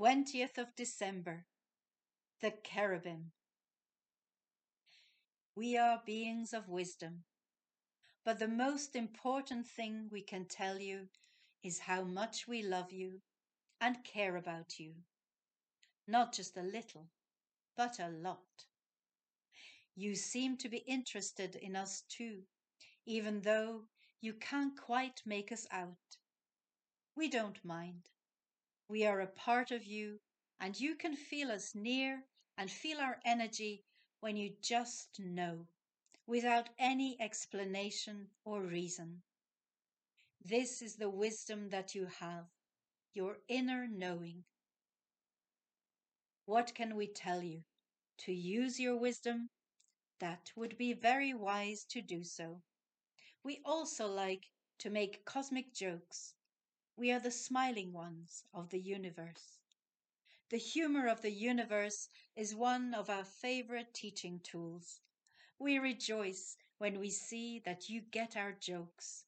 20th 0.00 0.56
of 0.56 0.74
December, 0.76 1.44
the 2.40 2.54
Cherubim. 2.64 3.32
We 5.54 5.76
are 5.76 6.00
beings 6.06 6.54
of 6.54 6.70
wisdom, 6.70 7.24
but 8.24 8.38
the 8.38 8.48
most 8.48 8.96
important 8.96 9.66
thing 9.66 10.08
we 10.10 10.22
can 10.22 10.46
tell 10.46 10.78
you 10.78 11.08
is 11.62 11.80
how 11.80 12.02
much 12.02 12.48
we 12.48 12.62
love 12.62 12.90
you 12.92 13.20
and 13.78 14.02
care 14.02 14.38
about 14.38 14.78
you. 14.78 14.94
Not 16.08 16.32
just 16.32 16.56
a 16.56 16.62
little, 16.62 17.08
but 17.76 17.98
a 17.98 18.08
lot. 18.08 18.64
You 19.94 20.14
seem 20.14 20.56
to 20.58 20.70
be 20.70 20.78
interested 20.78 21.56
in 21.56 21.76
us 21.76 22.04
too, 22.08 22.38
even 23.04 23.42
though 23.42 23.82
you 24.22 24.32
can't 24.32 24.80
quite 24.80 25.20
make 25.26 25.52
us 25.52 25.66
out. 25.70 26.16
We 27.14 27.28
don't 27.28 27.62
mind. 27.62 28.08
We 28.90 29.06
are 29.06 29.20
a 29.20 29.28
part 29.28 29.70
of 29.70 29.84
you, 29.84 30.18
and 30.58 30.78
you 30.80 30.96
can 30.96 31.14
feel 31.14 31.52
us 31.52 31.76
near 31.76 32.24
and 32.58 32.68
feel 32.68 32.98
our 32.98 33.20
energy 33.24 33.84
when 34.18 34.36
you 34.36 34.50
just 34.60 35.20
know, 35.20 35.68
without 36.26 36.70
any 36.76 37.16
explanation 37.20 38.26
or 38.44 38.62
reason. 38.62 39.22
This 40.44 40.82
is 40.82 40.96
the 40.96 41.08
wisdom 41.08 41.68
that 41.68 41.94
you 41.94 42.06
have, 42.18 42.46
your 43.14 43.36
inner 43.46 43.86
knowing. 43.86 44.42
What 46.46 46.74
can 46.74 46.96
we 46.96 47.06
tell 47.06 47.44
you? 47.44 47.62
To 48.26 48.32
use 48.32 48.80
your 48.80 48.96
wisdom? 48.96 49.50
That 50.18 50.50
would 50.56 50.76
be 50.76 50.94
very 50.94 51.32
wise 51.32 51.84
to 51.90 52.02
do 52.02 52.24
so. 52.24 52.60
We 53.44 53.60
also 53.64 54.08
like 54.08 54.50
to 54.80 54.90
make 54.90 55.24
cosmic 55.24 55.72
jokes. 55.72 56.34
We 56.96 57.10
are 57.12 57.20
the 57.20 57.30
smiling 57.30 57.92
ones 57.92 58.44
of 58.52 58.70
the 58.70 58.80
universe. 58.80 59.58
The 60.50 60.58
humor 60.58 61.06
of 61.06 61.22
the 61.22 61.30
universe 61.30 62.08
is 62.36 62.54
one 62.54 62.92
of 62.92 63.08
our 63.08 63.24
favorite 63.24 63.94
teaching 63.94 64.40
tools. 64.40 65.00
We 65.58 65.78
rejoice 65.78 66.56
when 66.78 66.98
we 66.98 67.10
see 67.10 67.60
that 67.60 67.88
you 67.88 68.00
get 68.00 68.36
our 68.36 68.52
jokes 68.52 69.24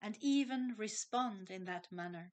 and 0.00 0.16
even 0.20 0.74
respond 0.76 1.50
in 1.50 1.64
that 1.66 1.92
manner. 1.92 2.32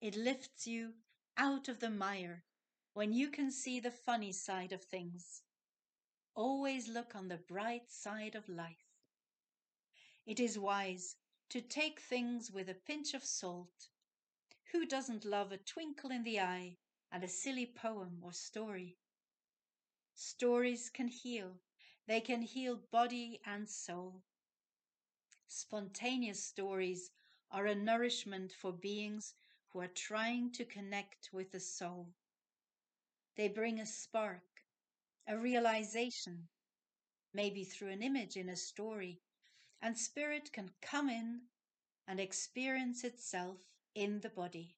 It 0.00 0.16
lifts 0.16 0.66
you 0.66 0.94
out 1.36 1.68
of 1.68 1.80
the 1.80 1.90
mire 1.90 2.44
when 2.92 3.12
you 3.12 3.28
can 3.30 3.50
see 3.50 3.80
the 3.80 3.90
funny 3.90 4.32
side 4.32 4.72
of 4.72 4.84
things. 4.84 5.42
Always 6.34 6.88
look 6.88 7.14
on 7.14 7.28
the 7.28 7.38
bright 7.38 7.90
side 7.90 8.34
of 8.34 8.48
life. 8.48 8.90
It 10.26 10.40
is 10.40 10.58
wise 10.58 11.16
to 11.50 11.60
take 11.60 12.00
things 12.00 12.50
with 12.50 12.68
a 12.68 12.74
pinch 12.74 13.14
of 13.14 13.24
salt. 13.24 13.88
Who 14.72 14.86
doesn't 14.86 15.24
love 15.24 15.52
a 15.52 15.58
twinkle 15.58 16.10
in 16.10 16.24
the 16.24 16.40
eye 16.40 16.78
and 17.12 17.24
a 17.24 17.28
silly 17.28 17.66
poem 17.66 18.20
or 18.22 18.32
story? 18.32 18.98
Stories 20.16 20.90
can 20.90 21.06
heal. 21.06 21.60
They 22.06 22.20
can 22.20 22.42
heal 22.42 22.76
body 22.90 23.40
and 23.46 23.68
soul. 23.68 24.24
Spontaneous 25.48 26.44
stories 26.44 27.10
are 27.50 27.66
a 27.66 27.74
nourishment 27.74 28.52
for 28.52 28.72
beings 28.72 29.34
who 29.68 29.80
are 29.80 29.88
trying 29.88 30.52
to 30.52 30.64
connect 30.66 31.32
with 31.32 31.50
the 31.52 31.60
soul. 31.60 32.14
They 33.36 33.48
bring 33.48 33.78
a 33.78 33.86
spark, 33.86 34.64
a 35.26 35.38
realization, 35.38 36.48
maybe 37.32 37.64
through 37.64 37.90
an 37.90 38.02
image 38.02 38.36
in 38.36 38.48
a 38.48 38.56
story, 38.56 39.20
and 39.84 39.98
spirit 39.98 40.50
can 40.50 40.70
come 40.80 41.10
in 41.10 41.42
and 42.08 42.18
experience 42.18 43.04
itself 43.04 43.58
in 43.94 44.18
the 44.20 44.30
body. 44.30 44.74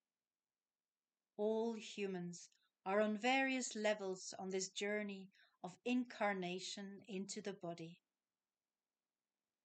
All 1.36 1.74
humans 1.74 2.48
are 2.84 3.00
on 3.00 3.16
various 3.16 3.77
levels 3.77 4.34
on 4.36 4.50
this 4.50 4.68
journey 4.70 5.28
of 5.62 5.77
incarnation 5.84 7.02
into 7.06 7.40
the 7.40 7.52
body. 7.52 8.00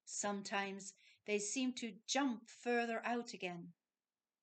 Sometimes 0.06 0.94
they 1.26 1.40
seem 1.40 1.74
to 1.74 1.92
jump 2.08 2.48
further 2.48 3.02
out 3.04 3.34
again, 3.34 3.70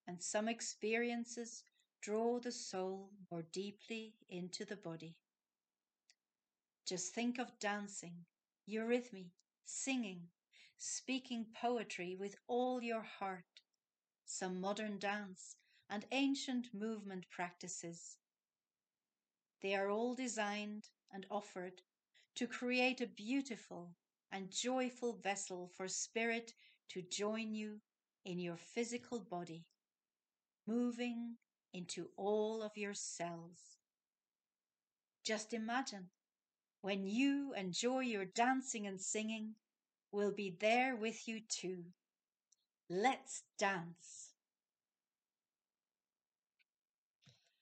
and 0.09 0.21
some 0.21 0.49
experiences 0.49 1.63
draw 2.03 2.41
the 2.41 2.53
soul 2.53 3.11
more 3.31 3.45
deeply 3.53 4.15
into 4.29 4.65
the 4.65 4.77
body. 4.77 5.15
Just 6.87 7.15
think 7.15 7.39
of 7.39 7.57
dancing, 7.61 8.15
eurythmy, 8.69 9.27
singing, 9.65 10.23
speaking 10.79 11.45
poetry 11.61 12.17
with 12.19 12.37
all 12.47 12.83
your 12.83 13.03
heart, 13.03 13.63
some 14.25 14.61
modern 14.61 14.99
dance 14.99 15.57
and 15.91 16.07
ancient 16.13 16.69
movement 16.73 17.27
practices. 17.31 18.17
They 19.61 19.75
are 19.75 19.91
all 19.91 20.15
designed 20.15 20.85
and 21.13 21.27
offered 21.31 21.83
to 22.37 22.47
create 22.47 23.01
a 23.01 23.07
beautiful 23.07 23.97
and 24.31 24.51
joyful 24.51 25.15
vessel 25.15 25.71
for 25.77 25.89
spirit 25.89 26.53
to 26.91 27.03
join 27.03 27.55
you 27.55 27.81
in 28.25 28.39
your 28.39 28.57
physical 28.57 29.19
body, 29.19 29.65
moving 30.67 31.37
into 31.73 32.11
all 32.17 32.63
of 32.63 32.77
your 32.77 32.95
cells. 32.95 33.79
Just 35.25 35.53
imagine 35.53 36.11
when 36.83 37.05
you 37.05 37.53
enjoy 37.57 38.01
your 38.01 38.25
dancing 38.25 38.87
and 38.87 39.01
singing, 39.01 39.55
we'll 40.13 40.33
be 40.33 40.57
there 40.61 40.97
with 40.97 41.29
you 41.29 41.41
too. 41.41 41.85
Let's 42.91 43.45
dance. 43.59 44.35